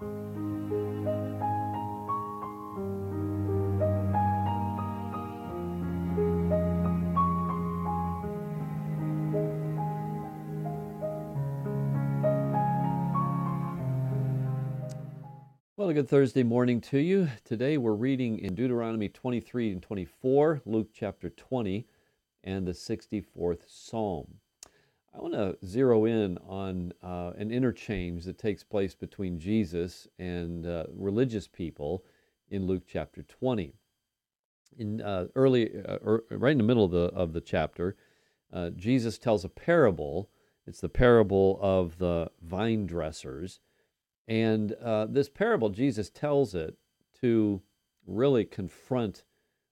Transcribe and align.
Well, 0.00 0.08
a 15.88 15.94
good 15.94 16.08
Thursday 16.08 16.42
morning 16.42 16.80
to 16.80 16.98
you. 16.98 17.28
Today 17.44 17.78
we're 17.78 17.92
reading 17.92 18.40
in 18.40 18.56
Deuteronomy 18.56 19.08
23 19.08 19.70
and 19.70 19.82
24, 19.82 20.62
Luke 20.66 20.88
chapter 20.92 21.30
20, 21.30 21.86
and 22.42 22.66
the 22.66 22.72
64th 22.72 23.62
Psalm. 23.68 24.40
I 25.14 25.20
want 25.20 25.34
to 25.34 25.56
zero 25.64 26.06
in 26.06 26.38
on 26.38 26.92
uh, 27.02 27.32
an 27.38 27.50
interchange 27.50 28.24
that 28.24 28.38
takes 28.38 28.64
place 28.64 28.94
between 28.94 29.38
Jesus 29.38 30.08
and 30.18 30.66
uh, 30.66 30.84
religious 30.92 31.46
people 31.46 32.04
in 32.50 32.66
Luke 32.66 32.82
chapter 32.86 33.22
20. 33.22 33.74
In 34.78 35.00
uh, 35.00 35.26
early, 35.36 35.70
uh, 35.86 35.98
er, 36.04 36.24
right 36.30 36.52
in 36.52 36.58
the 36.58 36.64
middle 36.64 36.84
of 36.84 36.90
the 36.90 37.06
of 37.14 37.32
the 37.32 37.40
chapter, 37.40 37.96
uh, 38.52 38.70
Jesus 38.70 39.18
tells 39.18 39.44
a 39.44 39.48
parable. 39.48 40.30
It's 40.66 40.80
the 40.80 40.88
parable 40.88 41.58
of 41.62 41.98
the 41.98 42.30
vine 42.42 42.86
dressers 42.86 43.60
and 44.26 44.72
uh, 44.74 45.06
this 45.06 45.28
parable, 45.28 45.68
Jesus 45.68 46.08
tells 46.08 46.54
it 46.54 46.76
to 47.20 47.62
really 48.06 48.44
confront 48.44 49.24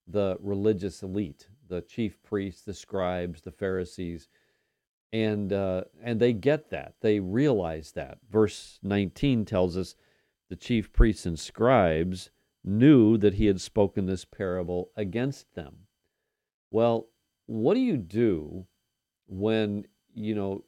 the 0.06 0.36
religious 0.40 1.02
elite, 1.02 1.48
the 1.68 1.80
chief 1.80 2.22
priests, 2.22 2.62
the 2.62 2.74
scribes, 2.74 3.40
the 3.40 3.52
Pharisees, 3.52 4.28
and 5.12 5.52
uh, 5.52 5.84
and 6.02 6.20
they 6.20 6.32
get 6.32 6.70
that. 6.70 6.94
They 7.00 7.20
realize 7.20 7.92
that. 7.92 8.18
Verse 8.30 8.78
19 8.82 9.44
tells 9.44 9.76
us 9.76 9.94
the 10.48 10.56
chief 10.56 10.92
priests 10.92 11.26
and 11.26 11.38
scribes 11.38 12.30
knew 12.64 13.18
that 13.18 13.34
he 13.34 13.46
had 13.46 13.60
spoken 13.60 14.06
this 14.06 14.24
parable 14.24 14.90
against 14.96 15.54
them. 15.54 15.86
Well, 16.70 17.08
what 17.46 17.74
do 17.74 17.80
you 17.80 17.96
do 17.96 18.66
when 19.26 19.86
you 20.14 20.34
know 20.34 20.64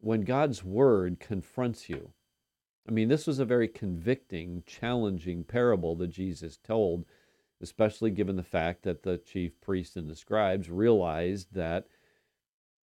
when 0.00 0.22
God's 0.22 0.64
word 0.64 1.20
confronts 1.20 1.88
you? 1.88 2.12
I 2.88 2.90
mean, 2.90 3.08
this 3.08 3.26
was 3.26 3.38
a 3.38 3.44
very 3.44 3.68
convicting, 3.68 4.62
challenging 4.66 5.44
parable 5.44 5.94
that 5.96 6.08
Jesus 6.08 6.56
told, 6.56 7.04
especially 7.60 8.10
given 8.10 8.36
the 8.36 8.42
fact 8.42 8.82
that 8.84 9.02
the 9.02 9.18
chief 9.18 9.60
priests 9.60 9.94
and 9.94 10.08
the 10.08 10.16
scribes 10.16 10.70
realized 10.70 11.52
that 11.52 11.86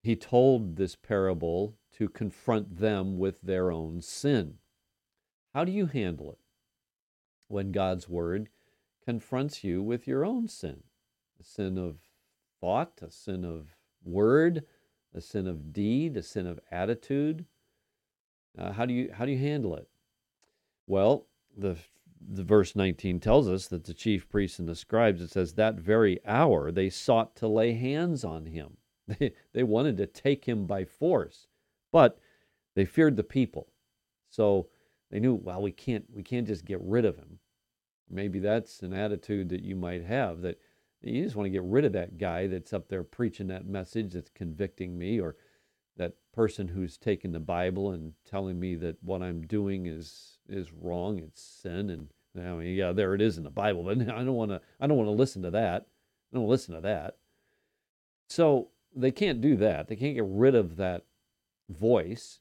he 0.06 0.14
told 0.14 0.76
this 0.76 0.94
parable 0.94 1.74
to 1.90 2.08
confront 2.08 2.78
them 2.78 3.18
with 3.18 3.42
their 3.42 3.72
own 3.72 4.00
sin. 4.00 4.54
How 5.52 5.64
do 5.64 5.72
you 5.72 5.86
handle 5.86 6.30
it 6.30 6.38
when 7.48 7.72
God's 7.72 8.08
word 8.08 8.48
confronts 9.04 9.64
you 9.64 9.82
with 9.82 10.06
your 10.06 10.24
own 10.24 10.46
sin? 10.46 10.84
A 11.40 11.42
sin 11.42 11.76
of 11.76 11.96
thought, 12.60 13.00
a 13.02 13.10
sin 13.10 13.44
of 13.44 13.74
word, 14.04 14.64
a 15.12 15.20
sin 15.20 15.48
of 15.48 15.72
deed, 15.72 16.16
a 16.16 16.22
sin 16.22 16.46
of 16.46 16.60
attitude. 16.70 17.44
Uh, 18.56 18.70
how 18.74 18.86
do 18.86 18.94
you 18.94 19.10
how 19.12 19.24
do 19.24 19.32
you 19.32 19.38
handle 19.38 19.74
it? 19.74 19.88
Well, 20.86 21.26
the 21.56 21.78
the 22.20 22.44
verse 22.44 22.76
19 22.76 23.18
tells 23.18 23.48
us 23.48 23.66
that 23.66 23.84
the 23.84 23.94
chief 23.94 24.28
priests 24.28 24.60
and 24.60 24.68
the 24.68 24.76
scribes 24.76 25.20
it 25.20 25.32
says 25.32 25.54
that 25.54 25.74
very 25.74 26.24
hour 26.24 26.70
they 26.70 26.90
sought 26.90 27.34
to 27.36 27.48
lay 27.48 27.72
hands 27.72 28.24
on 28.24 28.46
him 28.46 28.76
they, 29.18 29.32
they 29.52 29.62
wanted 29.62 29.96
to 29.96 30.06
take 30.06 30.44
him 30.44 30.66
by 30.66 30.84
force 30.84 31.46
but 31.92 32.18
they 32.74 32.84
feared 32.84 33.16
the 33.16 33.24
people 33.24 33.68
so 34.30 34.68
they 35.10 35.20
knew 35.20 35.34
well 35.34 35.62
we 35.62 35.72
can't 35.72 36.04
we 36.12 36.22
can't 36.22 36.46
just 36.46 36.64
get 36.64 36.80
rid 36.82 37.04
of 37.04 37.16
him 37.16 37.38
maybe 38.10 38.38
that's 38.38 38.82
an 38.82 38.92
attitude 38.92 39.48
that 39.48 39.62
you 39.62 39.76
might 39.76 40.04
have 40.04 40.40
that 40.42 40.58
you 41.02 41.22
just 41.22 41.36
want 41.36 41.46
to 41.46 41.50
get 41.50 41.62
rid 41.62 41.84
of 41.84 41.92
that 41.92 42.18
guy 42.18 42.46
that's 42.46 42.72
up 42.72 42.88
there 42.88 43.04
preaching 43.04 43.46
that 43.46 43.66
message 43.66 44.12
that's 44.12 44.30
convicting 44.30 44.98
me 44.98 45.20
or 45.20 45.36
that 45.96 46.14
person 46.32 46.68
who's 46.68 46.98
taking 46.98 47.32
the 47.32 47.40
bible 47.40 47.90
and 47.92 48.12
telling 48.28 48.58
me 48.58 48.74
that 48.74 48.96
what 49.02 49.22
i'm 49.22 49.46
doing 49.46 49.86
is 49.86 50.36
is 50.48 50.72
wrong. 50.72 51.18
It's 51.18 51.42
sin, 51.42 51.90
and 51.90 52.08
I 52.36 52.52
mean, 52.54 52.74
yeah, 52.74 52.92
there 52.92 53.14
it 53.14 53.20
is 53.20 53.38
in 53.38 53.44
the 53.44 53.50
Bible. 53.50 53.82
But 53.82 54.00
I 54.10 54.24
don't 54.24 54.34
want 54.34 54.50
to. 54.50 54.60
I 54.80 54.86
don't 54.86 54.96
want 54.96 55.08
to 55.08 55.12
listen 55.12 55.42
to 55.42 55.50
that. 55.52 55.86
I 56.32 56.36
don't 56.36 56.48
listen 56.48 56.74
to 56.74 56.80
that. 56.82 57.16
So 58.28 58.68
they 58.96 59.10
can't 59.10 59.40
do 59.40 59.56
that. 59.56 59.88
They 59.88 59.96
can't 59.96 60.14
get 60.14 60.24
rid 60.26 60.54
of 60.54 60.76
that 60.76 61.04
voice 61.68 62.40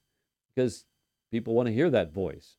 because 0.54 0.86
people 1.32 1.54
want 1.54 1.68
to 1.68 1.74
hear 1.74 1.90
that 1.90 2.14
voice. 2.14 2.58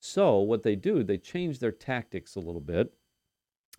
So 0.00 0.38
what 0.38 0.62
they 0.62 0.76
do, 0.76 1.02
they 1.02 1.18
change 1.18 1.58
their 1.58 1.72
tactics 1.72 2.36
a 2.36 2.40
little 2.40 2.60
bit. 2.60 2.92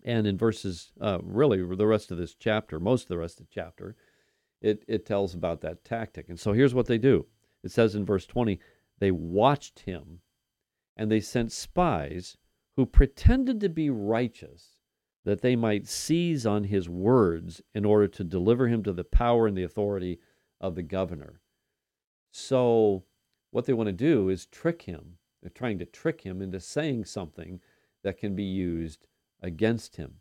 And 0.04 0.26
in 0.26 0.36
verses, 0.36 0.92
uh, 1.00 1.18
really, 1.22 1.58
the 1.76 1.86
rest 1.86 2.10
of 2.10 2.18
this 2.18 2.34
chapter, 2.34 2.80
most 2.80 3.04
of 3.04 3.08
the 3.08 3.18
rest 3.18 3.40
of 3.40 3.46
the 3.46 3.52
chapter, 3.54 3.96
it, 4.60 4.84
it 4.88 5.06
tells 5.06 5.34
about 5.34 5.60
that 5.60 5.84
tactic. 5.84 6.28
And 6.28 6.38
so 6.38 6.52
here's 6.52 6.74
what 6.74 6.86
they 6.86 6.98
do. 6.98 7.26
It 7.62 7.70
says 7.70 7.94
in 7.94 8.04
verse 8.04 8.26
20, 8.26 8.58
they 8.98 9.10
watched 9.10 9.80
him 9.80 10.20
and 10.96 11.10
they 11.10 11.20
sent 11.20 11.52
spies 11.52 12.36
who 12.76 12.86
pretended 12.86 13.60
to 13.60 13.68
be 13.68 13.90
righteous 13.90 14.71
that 15.24 15.40
they 15.40 15.56
might 15.56 15.86
seize 15.86 16.44
on 16.44 16.64
his 16.64 16.88
words 16.88 17.62
in 17.74 17.84
order 17.84 18.08
to 18.08 18.24
deliver 18.24 18.68
him 18.68 18.82
to 18.82 18.92
the 18.92 19.04
power 19.04 19.46
and 19.46 19.56
the 19.56 19.62
authority 19.62 20.18
of 20.60 20.74
the 20.74 20.82
governor. 20.82 21.40
So, 22.32 23.04
what 23.50 23.66
they 23.66 23.72
want 23.72 23.88
to 23.88 23.92
do 23.92 24.28
is 24.28 24.46
trick 24.46 24.82
him. 24.82 25.18
They're 25.42 25.50
trying 25.50 25.78
to 25.80 25.84
trick 25.84 26.22
him 26.22 26.40
into 26.40 26.60
saying 26.60 27.04
something 27.04 27.60
that 28.02 28.18
can 28.18 28.34
be 28.34 28.44
used 28.44 29.06
against 29.40 29.96
him. 29.96 30.16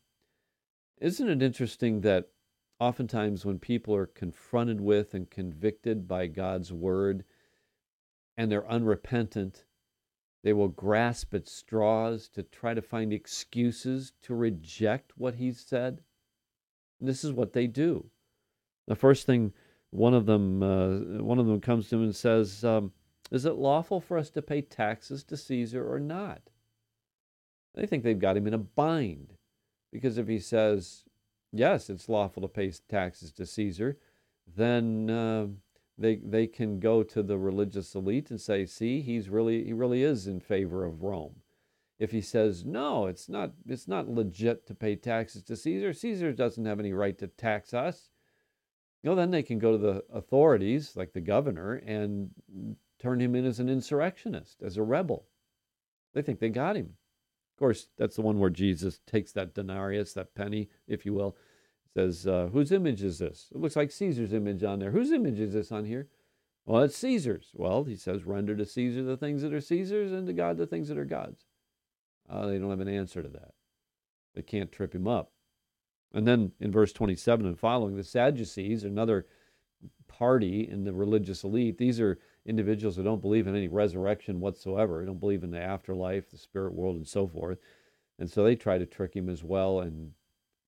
Isn't 0.99 1.29
it 1.29 1.41
interesting 1.41 2.01
that 2.01 2.29
oftentimes 2.79 3.45
when 3.45 3.59
people 3.59 3.95
are 3.95 4.07
confronted 4.07 4.81
with 4.81 5.13
and 5.13 5.29
convicted 5.29 6.07
by 6.07 6.27
God's 6.27 6.73
word 6.73 7.23
and 8.37 8.51
they're 8.51 8.69
unrepentant, 8.69 9.65
they 10.43 10.53
will 10.53 10.69
grasp 10.69 11.33
at 11.33 11.47
straws 11.47 12.27
to 12.29 12.43
try 12.43 12.73
to 12.73 12.81
find 12.81 13.13
excuses 13.13 14.13
to 14.23 14.33
reject 14.33 15.13
what 15.17 15.35
he 15.35 15.51
said. 15.51 16.01
And 16.99 17.07
this 17.07 17.23
is 17.23 17.31
what 17.31 17.53
they 17.53 17.67
do. 17.67 18.09
The 18.87 18.95
first 18.95 19.25
thing 19.25 19.53
one 19.91 20.13
of 20.13 20.25
them 20.25 20.63
uh, 20.63 21.21
one 21.21 21.37
of 21.37 21.45
them 21.45 21.61
comes 21.61 21.89
to 21.89 21.97
him 21.97 22.03
and 22.03 22.15
says, 22.15 22.63
um, 22.63 22.93
"Is 23.29 23.45
it 23.45 23.55
lawful 23.55 23.99
for 23.99 24.17
us 24.17 24.29
to 24.31 24.41
pay 24.41 24.61
taxes 24.61 25.23
to 25.25 25.37
Caesar 25.37 25.91
or 25.91 25.99
not?" 25.99 26.41
They 27.75 27.85
think 27.85 28.03
they've 28.03 28.17
got 28.17 28.37
him 28.37 28.47
in 28.47 28.53
a 28.53 28.57
bind 28.57 29.33
because 29.91 30.17
if 30.17 30.27
he 30.27 30.39
says, 30.39 31.03
"Yes, 31.51 31.89
it's 31.89 32.09
lawful 32.09 32.41
to 32.41 32.47
pay 32.47 32.71
taxes 32.71 33.31
to 33.33 33.45
Caesar," 33.45 33.97
then 34.47 35.09
uh, 35.09 35.47
they 36.01 36.15
they 36.15 36.47
can 36.47 36.79
go 36.79 37.03
to 37.03 37.23
the 37.23 37.37
religious 37.37 37.95
elite 37.95 38.29
and 38.31 38.41
say, 38.41 38.65
"See, 38.65 39.01
he's 39.01 39.29
really 39.29 39.63
he 39.63 39.73
really 39.73 40.03
is 40.03 40.27
in 40.27 40.39
favor 40.39 40.85
of 40.85 41.03
Rome." 41.03 41.41
If 41.99 42.11
he 42.11 42.21
says, 42.21 42.65
"No, 42.65 43.07
it's 43.07 43.29
not 43.29 43.53
it's 43.67 43.87
not 43.87 44.09
legit 44.09 44.65
to 44.67 44.75
pay 44.75 44.95
taxes 44.95 45.43
to 45.43 45.55
Caesar. 45.55 45.93
Caesar 45.93 46.33
doesn't 46.33 46.65
have 46.65 46.79
any 46.79 46.93
right 46.93 47.17
to 47.19 47.27
tax 47.27 47.73
us." 47.73 48.09
You 49.03 49.09
know, 49.09 49.15
then 49.15 49.31
they 49.31 49.43
can 49.43 49.59
go 49.59 49.71
to 49.71 49.77
the 49.77 50.03
authorities, 50.11 50.95
like 50.95 51.13
the 51.13 51.21
governor, 51.21 51.75
and 51.75 52.31
turn 52.99 53.19
him 53.19 53.35
in 53.35 53.45
as 53.45 53.59
an 53.59 53.69
insurrectionist, 53.69 54.61
as 54.61 54.77
a 54.77 54.83
rebel. 54.83 55.27
They 56.13 56.21
think 56.21 56.39
they 56.39 56.49
got 56.49 56.75
him. 56.75 56.97
Of 57.55 57.59
course, 57.59 57.87
that's 57.97 58.15
the 58.15 58.21
one 58.21 58.39
where 58.39 58.49
Jesus 58.49 58.99
takes 59.07 59.31
that 59.33 59.53
denarius, 59.53 60.13
that 60.13 60.35
penny, 60.35 60.69
if 60.87 61.05
you 61.05 61.13
will, 61.13 61.35
says, 61.95 62.25
uh, 62.25 62.49
whose 62.51 62.71
image 62.71 63.03
is 63.03 63.19
this? 63.19 63.47
It 63.53 63.59
looks 63.59 63.75
like 63.75 63.91
Caesar's 63.91 64.33
image 64.33 64.63
on 64.63 64.79
there. 64.79 64.91
Whose 64.91 65.11
image 65.11 65.39
is 65.39 65.53
this 65.53 65.71
on 65.71 65.85
here? 65.85 66.07
Well, 66.65 66.83
it's 66.83 66.97
Caesar's. 66.97 67.49
Well, 67.53 67.83
he 67.83 67.95
says, 67.95 68.23
render 68.23 68.55
to 68.55 68.65
Caesar 68.65 69.03
the 69.03 69.17
things 69.17 69.41
that 69.41 69.53
are 69.53 69.61
Caesar's 69.61 70.11
and 70.11 70.27
to 70.27 70.33
God 70.33 70.57
the 70.57 70.67
things 70.67 70.87
that 70.87 70.97
are 70.97 71.05
God's. 71.05 71.45
Uh, 72.29 72.47
they 72.47 72.59
don't 72.59 72.69
have 72.69 72.79
an 72.79 72.87
answer 72.87 73.21
to 73.21 73.29
that. 73.29 73.53
They 74.35 74.41
can't 74.41 74.71
trip 74.71 74.95
him 74.95 75.07
up. 75.07 75.31
And 76.13 76.27
then 76.27 76.51
in 76.59 76.71
verse 76.71 76.93
27 76.93 77.45
and 77.45 77.59
following, 77.59 77.95
the 77.95 78.03
Sadducees, 78.03 78.83
another 78.83 79.25
party 80.07 80.67
in 80.69 80.83
the 80.83 80.93
religious 80.93 81.43
elite, 81.43 81.77
these 81.77 81.99
are 81.99 82.19
individuals 82.45 82.95
who 82.95 83.03
don't 83.03 83.21
believe 83.21 83.47
in 83.47 83.55
any 83.55 83.67
resurrection 83.67 84.39
whatsoever, 84.39 84.99
they 84.99 85.05
don't 85.05 85.19
believe 85.19 85.43
in 85.43 85.51
the 85.51 85.61
afterlife, 85.61 86.29
the 86.29 86.37
spirit 86.37 86.73
world, 86.73 86.95
and 86.95 87.07
so 87.07 87.27
forth. 87.27 87.59
And 88.19 88.29
so 88.29 88.43
they 88.43 88.55
try 88.55 88.77
to 88.77 88.85
trick 88.85 89.15
him 89.15 89.29
as 89.29 89.43
well 89.43 89.79
and 89.79 90.11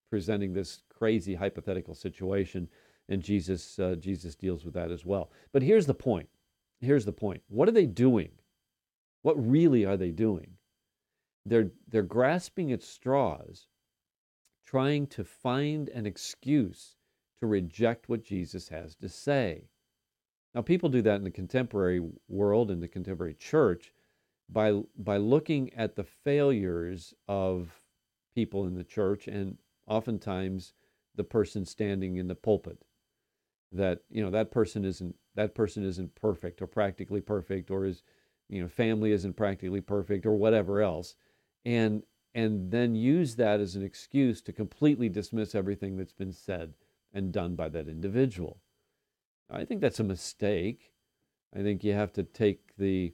presenting 0.10 0.54
this 0.54 0.83
crazy 0.98 1.36
hypothetical 1.36 1.96
situation, 1.96 2.70
and 3.10 3.22
Jesus 3.22 3.80
uh, 3.80 3.96
Jesus 4.00 4.36
deals 4.36 4.64
with 4.66 4.74
that 4.76 4.92
as 4.92 5.06
well. 5.06 5.32
But 5.52 5.64
here's 5.64 5.86
the 5.86 5.94
point. 5.94 6.30
Here's 6.80 7.06
the 7.06 7.12
point. 7.14 7.42
What 7.48 7.68
are 7.68 7.74
they 7.74 7.86
doing? 7.86 8.32
What 9.22 9.36
really 9.36 9.86
are 9.86 9.98
they 9.98 10.12
doing? 10.12 10.58
They're 11.46 11.72
they're 11.88 12.04
grasping 12.04 12.72
at 12.72 12.84
straws, 12.84 13.68
trying 14.66 15.08
to 15.08 15.24
find 15.24 15.90
an 15.90 16.06
excuse 16.06 16.98
to 17.40 17.48
reject 17.48 18.08
what 18.08 18.24
Jesus 18.24 18.70
has 18.70 18.96
to 18.96 19.10
say. 19.10 19.70
Now, 20.56 20.62
people 20.62 20.90
do 20.90 21.02
that 21.02 21.16
in 21.16 21.24
the 21.24 21.32
contemporary 21.32 22.02
world, 22.28 22.70
in 22.70 22.80
the 22.80 22.88
contemporary 22.88 23.34
church, 23.34 23.92
by 24.50 24.82
by 24.98 25.18
looking 25.18 25.74
at 25.74 25.96
the 25.96 26.04
failures 26.04 27.14
of 27.28 27.82
people 28.36 28.66
in 28.66 28.76
the 28.76 28.84
church 28.84 29.28
and 29.28 29.58
oftentimes 29.88 30.74
the 31.16 31.24
person 31.24 31.66
standing 31.66 32.18
in 32.18 32.28
the 32.28 32.36
pulpit. 32.36 32.84
That 33.72 34.02
you 34.10 34.24
know 34.24 34.30
that 34.32 34.52
person 34.52 34.86
isn't 34.86 35.16
that 35.36 35.56
person 35.56 35.84
isn't 35.84 36.16
perfect 36.16 36.62
or 36.62 36.68
practically 36.68 37.22
perfect 37.22 37.72
or 37.72 37.86
is 37.86 38.04
you 38.50 38.62
know 38.62 38.68
family 38.68 39.12
isn't 39.12 39.36
practically 39.36 39.82
perfect 39.82 40.26
or 40.26 40.36
whatever 40.36 40.82
else. 40.82 41.16
And 41.66 42.04
and 42.36 42.72
then 42.72 42.96
use 42.96 43.36
that 43.36 43.60
as 43.60 43.76
an 43.76 43.84
excuse 43.84 44.42
to 44.42 44.54
completely 44.54 45.10
dismiss 45.10 45.56
everything 45.56 45.98
that's 45.98 46.14
been 46.14 46.34
said 46.34 46.74
and 47.14 47.32
done 47.32 47.56
by 47.56 47.70
that 47.70 47.88
individual. 47.88 48.60
I 49.50 49.66
think 49.66 49.82
that's 49.82 50.00
a 50.00 50.04
mistake. 50.04 50.94
I 51.56 51.62
think 51.62 51.84
you 51.84 51.94
have 51.94 52.12
to 52.14 52.24
take 52.24 52.76
the 52.78 53.14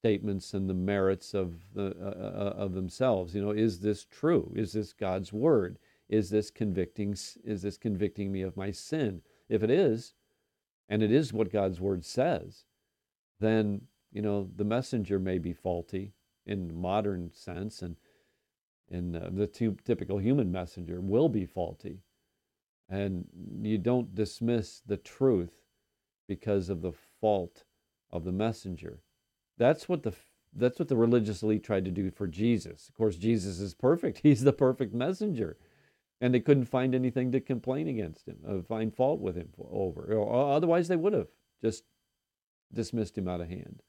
statements 0.00 0.54
and 0.54 0.68
the 0.68 0.74
merits 0.74 1.34
of 1.34 1.56
the 1.74 1.94
uh, 2.00 2.04
uh, 2.04 2.54
of 2.56 2.74
themselves. 2.74 3.34
You 3.34 3.42
know 3.42 3.50
is 3.50 3.80
this 3.80 4.04
true? 4.04 4.52
Is 4.54 4.72
this 4.72 4.92
god's 4.92 5.32
word 5.32 5.78
is 6.10 6.28
this 6.28 6.50
convicting 6.50 7.12
is 7.44 7.62
this 7.62 7.78
convicting 7.78 8.30
me 8.30 8.42
of 8.42 8.56
my 8.56 8.70
sin 8.70 9.22
if 9.48 9.62
it 9.62 9.70
is 9.70 10.12
and 10.88 11.02
it 11.02 11.10
is 11.10 11.32
what 11.32 11.52
god's 11.52 11.80
word 11.80 12.04
says 12.04 12.64
then 13.38 13.80
you 14.12 14.20
know 14.20 14.50
the 14.56 14.64
messenger 14.64 15.18
may 15.18 15.38
be 15.38 15.52
faulty 15.52 16.12
in 16.44 16.74
modern 16.74 17.30
sense 17.32 17.80
and 17.80 17.96
in 18.90 19.14
uh, 19.14 19.30
the 19.32 19.46
typical 19.46 20.18
human 20.18 20.50
messenger 20.50 21.00
will 21.00 21.28
be 21.28 21.46
faulty 21.46 22.00
and 22.88 23.24
you 23.62 23.78
don't 23.78 24.16
dismiss 24.16 24.82
the 24.84 24.96
truth 24.96 25.62
because 26.26 26.68
of 26.68 26.82
the 26.82 26.92
fault 27.20 27.62
of 28.10 28.24
the 28.24 28.32
messenger 28.32 28.98
that's 29.56 29.88
what 29.88 30.02
the 30.02 30.12
that's 30.52 30.80
what 30.80 30.88
the 30.88 30.96
religious 30.96 31.42
elite 31.44 31.62
tried 31.62 31.84
to 31.84 31.92
do 31.92 32.10
for 32.10 32.26
Jesus. 32.26 32.88
Of 32.88 32.96
course, 32.96 33.16
Jesus 33.16 33.60
is 33.60 33.72
perfect. 33.72 34.18
He's 34.22 34.42
the 34.42 34.52
perfect 34.52 34.92
messenger. 34.92 35.56
And 36.20 36.34
they 36.34 36.40
couldn't 36.40 36.66
find 36.66 36.94
anything 36.94 37.32
to 37.32 37.40
complain 37.40 37.88
against 37.88 38.28
him, 38.28 38.38
uh, 38.46 38.62
find 38.62 38.94
fault 38.94 39.20
with 39.20 39.36
him 39.36 39.48
over. 39.58 40.12
Or 40.12 40.54
otherwise, 40.54 40.88
they 40.88 40.96
would 40.96 41.14
have 41.14 41.28
just 41.62 41.84
dismissed 42.72 43.16
him 43.16 43.26
out 43.26 43.40
of 43.40 43.48
hand. 43.48 43.82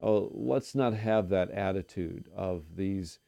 Oh, 0.00 0.30
let's 0.34 0.74
not 0.74 0.94
have 0.94 1.28
that 1.28 1.50
attitude 1.50 2.28
of 2.36 2.76
these 2.76 3.18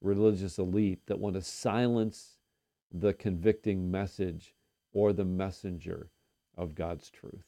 religious 0.00 0.58
elite 0.58 1.06
that 1.06 1.18
want 1.18 1.36
to 1.36 1.42
silence 1.42 2.38
the 2.92 3.14
convicting 3.14 3.90
message 3.90 4.54
or 4.92 5.12
the 5.12 5.24
messenger 5.24 6.10
of 6.56 6.74
God's 6.74 7.10
truth. 7.10 7.44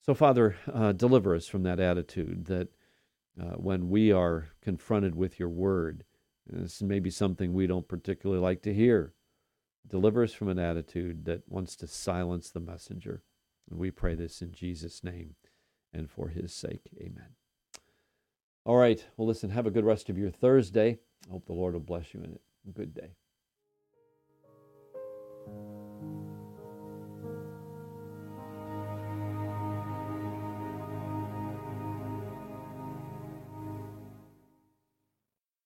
So, 0.00 0.14
Father, 0.14 0.56
uh, 0.72 0.92
deliver 0.92 1.34
us 1.34 1.46
from 1.46 1.62
that 1.64 1.78
attitude 1.78 2.46
that 2.46 2.68
uh, 3.40 3.56
when 3.56 3.90
we 3.90 4.10
are 4.10 4.48
confronted 4.62 5.14
with 5.14 5.38
your 5.38 5.48
word, 5.48 6.04
this 6.52 6.82
may 6.82 6.98
be 6.98 7.10
something 7.10 7.52
we 7.52 7.66
don't 7.66 7.88
particularly 7.88 8.40
like 8.40 8.62
to 8.62 8.74
hear. 8.74 9.14
Deliver 9.86 10.22
us 10.22 10.32
from 10.32 10.48
an 10.48 10.58
attitude 10.58 11.24
that 11.24 11.42
wants 11.48 11.76
to 11.76 11.86
silence 11.86 12.50
the 12.50 12.60
messenger. 12.60 13.22
And 13.70 13.78
we 13.78 13.90
pray 13.90 14.14
this 14.14 14.42
in 14.42 14.52
Jesus' 14.52 15.04
name 15.04 15.36
and 15.92 16.10
for 16.10 16.28
his 16.28 16.52
sake. 16.52 16.90
Amen. 17.00 17.34
All 18.64 18.76
right. 18.76 19.04
Well, 19.16 19.26
listen, 19.26 19.50
have 19.50 19.66
a 19.66 19.70
good 19.70 19.84
rest 19.84 20.08
of 20.10 20.18
your 20.18 20.30
Thursday. 20.30 20.98
I 21.28 21.32
hope 21.32 21.46
the 21.46 21.52
Lord 21.52 21.74
will 21.74 21.80
bless 21.80 22.12
you 22.14 22.20
in 22.20 22.32
it. 22.32 22.40
Good 22.72 22.94
day. 22.94 23.14